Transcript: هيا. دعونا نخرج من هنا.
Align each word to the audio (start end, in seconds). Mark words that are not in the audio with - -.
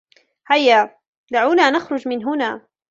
هيا. 0.47 0.95
دعونا 1.31 1.69
نخرج 1.71 2.07
من 2.07 2.25
هنا. 2.25 2.67